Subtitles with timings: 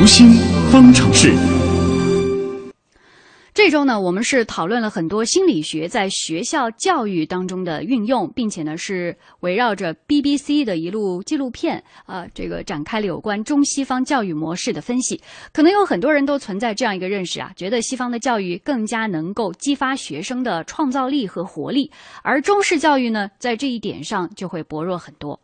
[0.00, 0.30] 读心
[0.72, 1.30] 方程式。
[3.52, 15.20] 这周呢，我们是讨论了很多心理学在学校教育当中的运用，并且呢是围绕着 BBC 的一路纪录片，呃，这个展开了有关中西方教育模式的分析。
[15.52, 21.90] 可能有很多人都存在这样一个认识啊，觉得西方的教育更加能够激发学生的创造力和活力，
[22.22, 25.38] 而中式教育呢，在这一点上就会薄弱很多。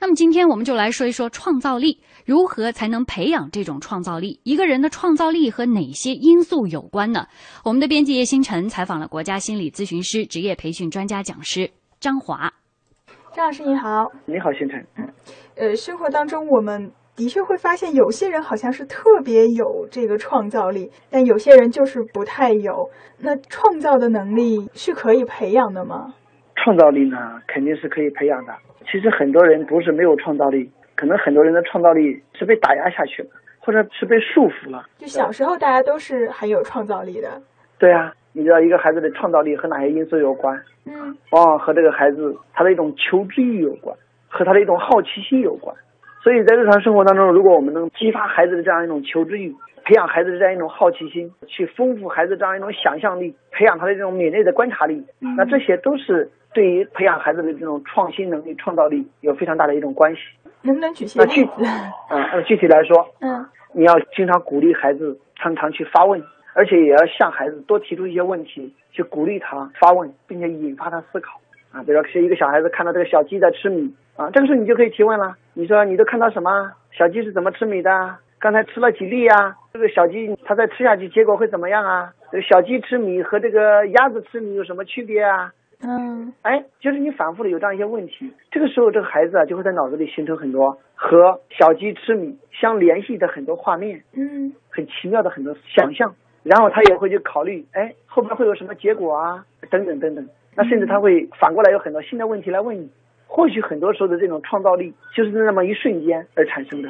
[0.00, 4.40] 那么今天我们就来说一说创造力，如何才能培养这种创造力？
[4.42, 7.26] 一个人的创造力和哪些因素有关呢？
[7.64, 11.70] 我们的编辑叶星辰采访了国家心理咨询师、职业培训专家讲师
[12.00, 12.52] 张华。
[13.32, 14.84] 张老师你好，你好星辰。
[14.98, 15.08] 嗯，
[15.56, 22.90] 呃，生活当中我们的确会发现，有些人好像是特别有这个创造力，但有些人就是不太有。
[23.18, 26.12] 那创造的能力是可以培养的吗？
[26.56, 28.52] 创造力呢，肯定是可以培养的。
[28.92, 34.84] 其实很多人不是没有创造力，可能很多人的创造力是被打压下去了，或者是被束缚了。
[34.98, 37.40] 就小时候大家都是很有创造力的。
[37.78, 40.60] 对啊，你知道一个孩子的创造力和哪些因素有关？
[40.84, 43.96] 嗯，往往和这个孩子他的一种求知欲有关，
[44.28, 45.74] 和他的一种好奇心有关。
[46.22, 49.50] 所以在日常生活当中，如果我们能激发孩子的这样一种求知欲，
[49.86, 56.30] 培养孩子的这样一种好奇心，去丰富孩子这样一种想象力，培养他的这种敏锐的观察力，那这些都是。
[56.54, 60.20] 对于培养孩子的这种创新能力、创造力有非常大的一种关系。
[60.62, 61.50] 能不能举些例子？
[62.10, 66.22] 嗯，那具体来说，嗯，你要经常鼓励孩子常常去发问，
[66.54, 71.40] 而且也要向孩子多提出一些问题，去鼓励他发问，并且引发他思考。
[71.72, 75.34] 啊，比如说，一个小孩子看到这个小鸡在吃米，啊，这个时候你就可以提问了。
[75.54, 76.70] 你说你都看到什么？
[76.92, 77.90] 小鸡是怎么吃米的？
[78.38, 79.56] 刚才吃了几粒呀？
[79.72, 82.12] 这个小鸡它再吃下去，结果会怎么样啊？
[82.30, 85.50] 这个小鸡吃米和这个鸭子吃米有什么区别啊？
[85.84, 100.28] 嗯，哎，就是你反复的有这样一些问题，这个时候这个孩子啊就会在脑子里形成很多和小鸡吃米相联系的很多画面，嗯，很奇妙的很多想象，然后他也会去考虑，哎，后边会有什么结果啊，等等等等。
[100.54, 102.88] 那甚至他会反过来有很多新的问题来问你，
[103.26, 106.88] 或许很多时候的这种创造力就是那么一瞬间而产生的。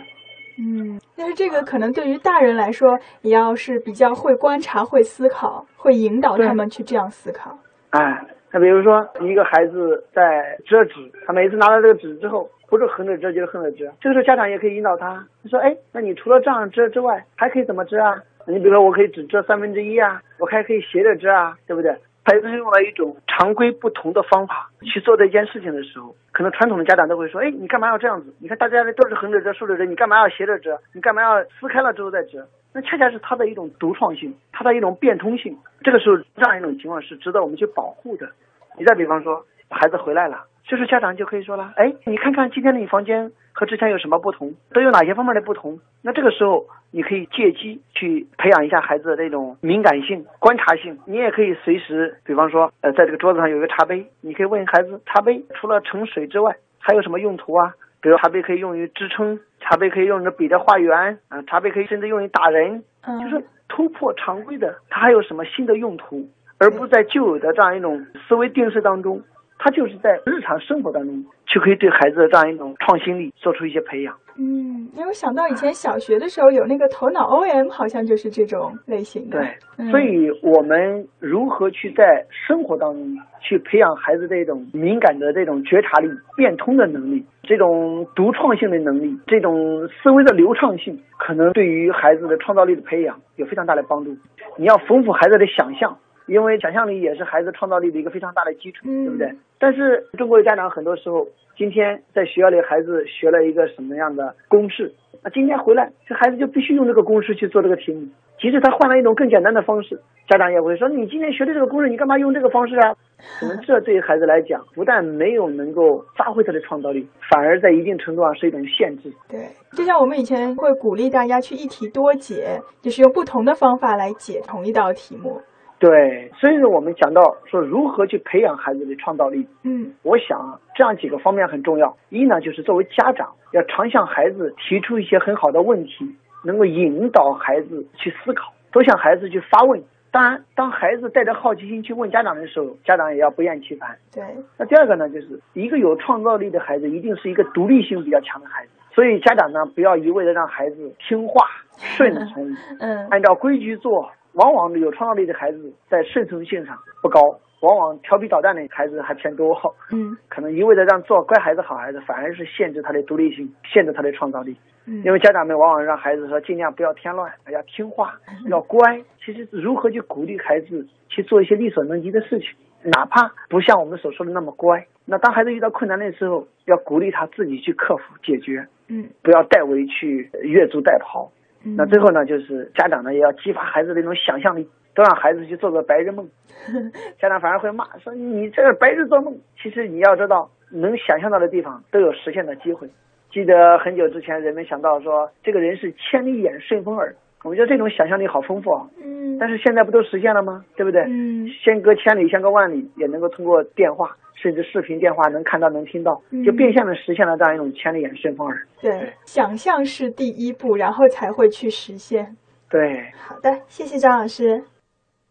[0.58, 7.58] 嗯，但是这个可能对于大人来说，也要是比较会观察、会思考、会引导他们去这样思考。
[7.88, 8.26] 哎。
[8.52, 10.94] 那比如说，一个孩子在折纸，
[11.26, 13.90] 他每次拿到这个纸之后，不是横着折就是横着折。
[14.00, 18.22] 这个时候家长也可以引导他，他说：“哎，那你除了这样折之外，还可以怎么折啊？
[18.46, 28.32] 你比如说，我可以只折三分之一啊，我还可以斜着折啊，对不对？”他就是用了一种常规不同的方法去做这件事情的时候，可能传统的家长都会说：“哎，你干嘛要这样子？
[28.38, 30.78] 你看大家都是横着折、竖着折，你干嘛要斜着折？
[30.92, 35.58] 你干嘛要撕开了之后再折？”那恰恰是他的一种独创性，他的一种变通性。
[35.82, 38.30] 这个时候，这样一种情况是值得我们去保护的。
[38.78, 44.54] 你再比方说，孩子回来了，这时候家长就可以说了：“哎，你看看今天的你房间和之前有什么不同？
[44.72, 50.98] 都有哪些方面的不同？”那这个时候，你可以借机去培养一下孩子的这种敏感性、观察性。
[51.06, 57.74] 你也可以随时，比方说，呃，在这个桌子上有一个茶杯，你可以问孩子：茶杯除了盛水之外，还有什么用途啊？
[58.00, 62.82] 比如茶杯可以用于支撑，茶杯可以用着笔的画圆啊，茶杯可以甚至用于打人，
[63.20, 66.28] 就是突破常规的，它还有什么新的用途？
[66.58, 69.22] 而不在旧有的这样一种思维定式当中，
[69.62, 74.12] 他就是在日常生活当中就可以对孩子的这样一种创新力做出一些培养。
[74.36, 79.38] 嗯，没有想到以前小学的时候有那个头脑 OM，好像就是这种类型的。
[79.38, 94.16] 对，所以我们如何去在生活当中去培养孩子这种敏感的这种觉察力、变通的能力、这种独创性的能力、这种思维的流畅性，可能对于孩子的创造力的培养有非常大的帮助。
[94.56, 95.96] 你要丰富孩子的想象。
[96.32, 99.31] 因为想象力也是孩子创造力的一个非常大的基础，对不对？
[99.59, 101.26] 但是中国的家长很多时候，
[101.56, 108.09] 今天在学校里孩子学了一个什么样的公式，那今天回来这孩子就必须用这个公式去做这个题目，
[108.41, 112.97] 即使他换了一种更简单的方式，家长也会说你今天学的这个公式，你干嘛用这个方式啊？
[113.38, 119.12] 可能这对于孩子来讲，不但没有能够发挥他的创造力，反而在一定程度上是一种限制。
[119.28, 119.38] 对，
[119.76, 125.40] 就像我们以前会鼓励大家去一题多解，就是用不同的方法来解同一道题目。
[125.82, 131.96] 对，所以说我们讲到说如何去培养孩子的创造力，嗯，我想这样几个方面很重要。
[132.08, 136.14] 一呢，就是作为家长要常向孩子提出一些很好的问题，
[136.44, 139.82] 能够引导孩子去思考，多向孩子去发问。
[140.12, 143.99] 当然，当孩子带着好奇心去问家长的时候，家长也要不厌其烦。
[144.14, 144.23] 对。
[144.56, 148.70] 那第二个呢，就是一个有创造力的孩子，一定是一个独立性比较强的孩子。
[148.94, 151.44] 所以家长呢，不要一味的让孩子听话、
[151.76, 154.08] 顺从， 嗯，按照规矩做。
[154.34, 157.20] 往往有创造力的孩子在顺从性上不高，
[157.61, 159.56] 往往调皮捣蛋的孩子还偏多。
[159.90, 164.56] 嗯， 可能一味的让做乖孩子、好孩子，反而是限制他的独立性，限制他的创造力。
[164.84, 168.19] 嗯因为家长们往往让孩子说尽量不要添乱，要听话，
[168.49, 169.00] 要乖。
[169.25, 172.49] 其实如何去鼓励孩子去做一些力所能及的事情，
[172.90, 181.31] 哪怕不像我们所说的那么乖，那当孩子遇到困难的时候，要鼓励他自己去克服解决，嗯不要代为去越俎代庖。
[181.64, 186.29] 嗯，那最后呢，就是家长呢也要激发孩子的一种想象力，都让孩子去做个白日梦。
[187.20, 189.37] 家长反而会骂说你这是白日做梦。
[189.61, 192.88] 其实你要知道，能想象到的地方都有实现的机会。
[193.31, 198.86] 记得很久之前，人们想到说这个人是千里眼顺风耳，我觉得这种想象力好丰富啊。
[199.02, 200.64] 嗯，但是现在不都实现了吗？
[200.76, 201.02] 对不对？
[201.08, 208.66] 嗯相隔千里，相隔万里，也能够通过电话甚至视频电话能看到、能听到嗯，就变相的实现了这样一种千里眼顺风耳。
[208.80, 212.36] 对，想象是第一步，然后才会去实现。
[212.70, 214.64] 对，好的，谢谢张老师。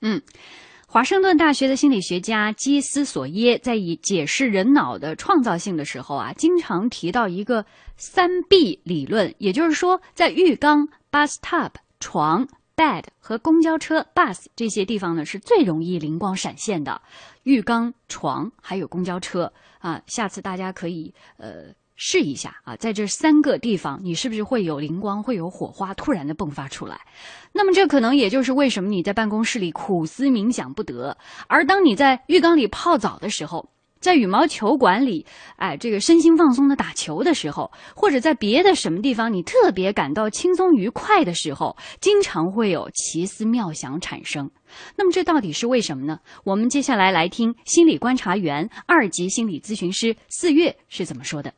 [0.02, 0.22] 嗯，
[0.88, 7.66] 华盛顿大学的心理学家基斯索耶在以解释人脑的创造性的时候啊，经常提到一个
[7.96, 11.72] 三 B 理论，也就是说，在浴缸、bathtub、
[12.02, 12.46] 床、
[12.76, 17.02] bed 和公交车 bus 这些地方呢，是最容易灵光闪现的。
[17.44, 21.74] 浴缸、床还有公交车啊，下次大家可以呃。
[22.04, 27.00] 试一下啊，在这三个地方，你是不是会有灵光，会有火花突然的迸发出来？
[27.52, 31.16] 那么这可能也就是为什么你在办公室里苦思冥想不得，
[31.46, 33.70] 而当你在浴缸里泡澡的时候，
[34.02, 35.26] 在羽毛球馆里，
[35.58, 44.50] 哎，这个身心放松的打球的时候，或者在别的什么地方你特别感到轻松愉快的时候，经常会有奇思妙想产生。
[44.96, 46.20] 那么这到底是为什么呢？
[46.44, 51.54] 我们接下来来听心理观察员、二级心理咨询师四月是怎么说的。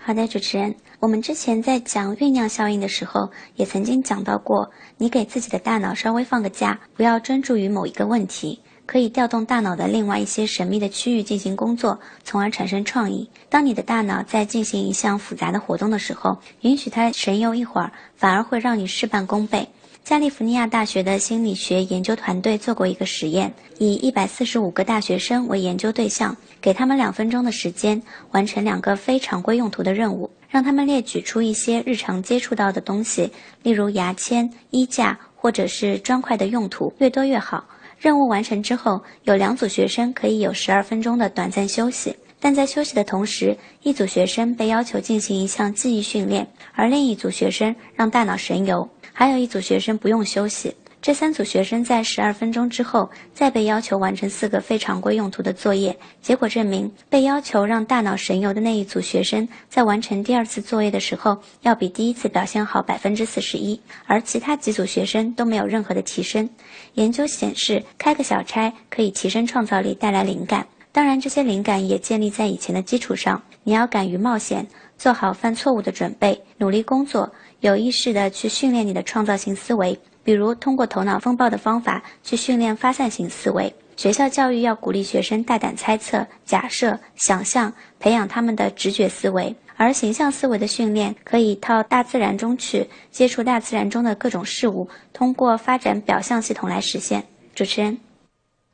[0.00, 13.28] 好的，主持人，我们之前在讲酝酿效应的时候，也曾经讲到过，你给自己的大脑稍微放个假，不要专注于某一个问题，可以调动大脑的另外一些神秘的区域进行工作，从而产生创意。
[13.50, 19.68] 当你的大脑在进行一项复杂的活动的时候，允许它神游一会儿，反而会让你事半功倍。
[20.04, 33.30] 加利福尼亚大学的心理学研究团队做过一个实验，以一百四十五个大学生为研究对象，给他们两分钟的时间，完成两个非常规用途的任务，让他们列举出一些日常接触到的东西，
[33.62, 37.66] 例如牙签、衣架或者是砖块的用途，越多越好。
[37.98, 42.14] 任务完成之后，有两组学生可以有十二分钟的短暂休息。
[42.40, 50.72] 但在休息的同时，一组学生被要求进行一项记忆训练，而另一组学生让大脑神游，还有一组学生不用休息。
[51.08, 55.98] 这三组学生在十二分钟之后再被要求完成四个非常规用途的作业。
[56.20, 66.46] 结果证明，被要求让大脑神游的那一组学生在完成第二次作业的时候，要比第一次表现好百分之四十一，而其他几组学生都没有任何的提升。
[66.92, 70.66] 研究显示，开个小差可以提升创造力，带来灵感。
[70.92, 73.40] 当然，这些灵感也建立在以前的基础上。
[73.62, 74.66] 你要敢于冒险，
[74.98, 79.98] 做好犯错误的准备，努力工作，有意识地去训练你的创造性思维。
[80.28, 83.74] 比如，通过头脑风暴的方法去训练发散型思维。
[83.96, 89.56] 学校教育要鼓励学生大胆猜测、假设、想象，培养他们的直觉思维。
[89.78, 97.24] 而形象思维的训练可以到大自然中去，接触大自然中的各种事物，通过发展表象系统来实现。
[97.54, 97.98] 主持人，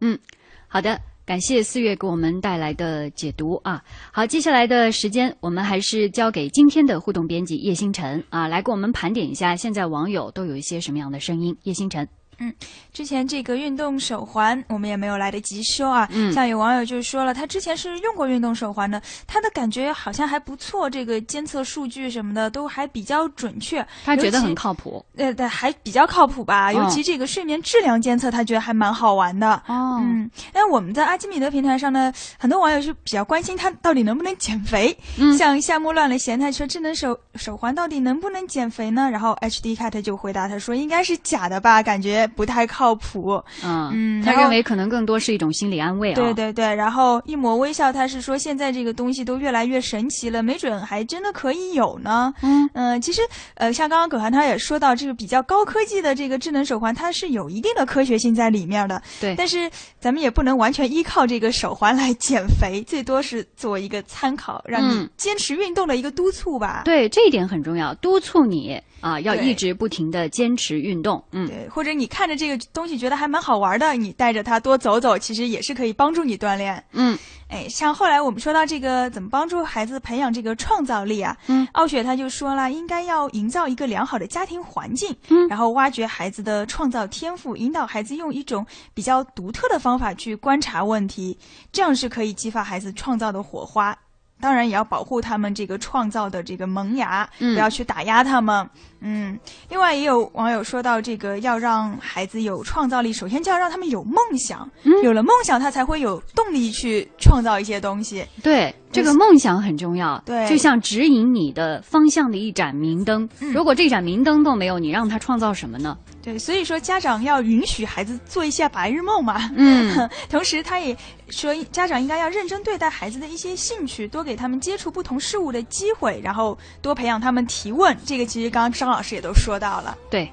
[0.01, 0.19] 嗯，
[0.67, 1.01] 好的。
[1.27, 3.83] 感谢四月给我们带来的解读啊！
[4.13, 11.57] 好，接下来的时间我们还是交给今天的互动编辑叶星辰啊，来给我们盘点一下现在网友都有一些什么样的声音。
[11.63, 12.07] 叶星辰。
[12.39, 12.53] 嗯，
[12.93, 16.09] 之前这个运动手环我们也没有来得及说啊。
[16.13, 25.05] 嗯，像有网友就说了，他之前是用过运动手环的，他的感觉好像还不错，这个监测数据什么的都还比较准确，他觉得很靠谱。
[25.17, 26.73] 呃，对，还比较靠谱吧。
[26.73, 29.55] 尤其这个睡眠质量监测，他觉得还蛮好玩的。
[29.67, 34.97] 哦，嗯，那我们在阿基米德平台上呢，很多网友是比较关心他到底能不能减肥。
[35.19, 39.09] 嗯，像夏末乱了闲，他说智能手手环到底能不能减肥呢？
[39.11, 42.27] 然后 HD cat 就回答他说，应该是假的吧，感觉。
[42.35, 46.15] 不太靠谱，嗯嗯，他认为可能更多是一种心理安慰啊。
[46.15, 52.33] 对对对，然后一抹微笑，他是说现在这个东西都越来越神奇了，没准还真的可以有呢。
[52.43, 53.23] 嗯嗯、呃，其实
[53.55, 59.01] 呃，像刚刚葛涵他也说到，这个比较高科技的这个智能手环，它是有一定的科学性在里面的。
[59.21, 66.83] 对，但是咱们也不能完全依靠这个手环来减肥，最多是做一个参考，让你坚持运动的一个督促吧。
[66.83, 68.81] 嗯、对，这一点很重要，督促你。
[69.01, 77.19] 啊，要一直不停的坚持运动，嗯，对，或者你看着这个东西觉得还蛮好玩的，你带着它多走走，其实也是可以帮助你锻炼，嗯，
[77.49, 91.37] 哎，像后来我们说到这个怎么帮助孩子培养这个创造力啊，嗯，傲雪他就说了，应该要营造一个良好的家庭环境，嗯，然后挖掘孩子的创造天赋，引导孩子用一种比较独特的方法去观察问题，
[91.73, 93.97] 这样是可以激发孩子创造的火花。
[94.41, 97.55] 当然也要保护他们这个创造的这个萌芽，嗯。
[97.55, 98.69] 不要去打压他们。
[99.05, 108.25] 嗯，另外也有网友说到，这个要让孩子有创造力，首先就要让他们有梦想，嗯有了梦想，他才会有动力去创造一些东西。
[108.43, 113.29] 对，这个梦想很重要，对就像指引你的方向的一盏明灯。
[113.41, 115.97] 嗯如果这盏明灯都没有，你让他创造什么呢？
[116.23, 119.51] 对，所以说家长要允许孩子做一下白日梦嘛。
[119.55, 120.97] 嗯， 同时，他也
[121.29, 127.95] 说，家长应该要认真对待孩子的一些兴趣，多给他们接触不同事物的机会，然后多培养他们提问。
[128.07, 129.97] 这个其实刚刚张老师也都说到了。
[130.09, 130.31] 对。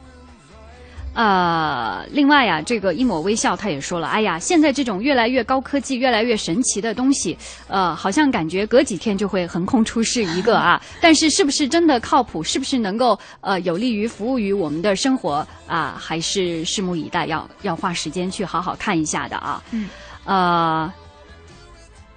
[1.13, 7.37] 呃，另外呀，这个一抹微笑他也说了，哎呀，现在这种越来越高科技、越来越神奇的东西，
[7.67, 10.81] 呃，好像感觉隔几天就会横空出世一个啊。
[11.01, 12.41] 但是是不是真的靠谱？
[12.41, 15.97] 是不是能够呃有利于服务于我们的生活啊？
[15.99, 19.61] 还是拭目以待，要要花时间去好好看一下的啊。
[19.71, 19.89] 嗯，
[20.23, 20.93] 呃，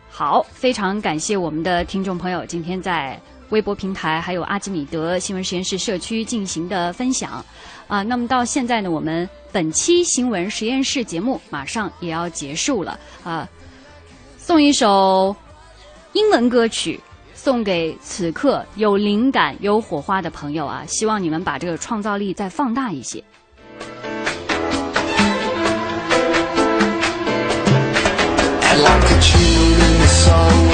[0.08, 3.20] 好，非常感谢我们的听众朋友今天在
[3.50, 7.44] 微博平台，还有阿基米德新闻实验室社区进行的分享。
[7.86, 13.48] 啊，那么到现在呢，我们本期新闻实验室节目马上也要结束了啊，
[14.38, 15.34] 送一首
[16.12, 17.00] 英文歌曲。
[17.36, 23.22] 送给此刻有灵感、有火花的朋友啊，希望你们把这个创造力再放大一些。
[28.62, 29.18] I like a
[29.76, 30.64] in the song,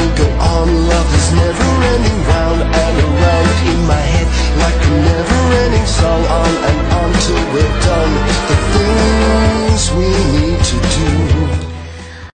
[3.66, 4.28] in my head
[4.62, 8.14] Like a never-ending song on and on till we're done.
[8.48, 11.39] The things we need to do.